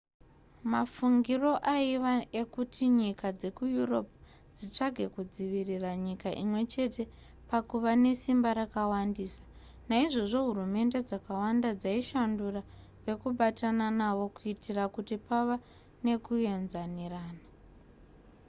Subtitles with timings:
[0.73, 4.13] mafungiro aiva ekuti nyika dzekueurope
[4.55, 7.03] dzitsvage kudzivirira nyika imwechete
[7.49, 9.43] pakuva nesimba rakawandisa
[9.89, 12.61] naizvozvo hurumende dzakawanda dzaishandura
[13.05, 15.55] vekubatana navo kuitira kuti pave
[16.05, 17.45] nekuaenzanirana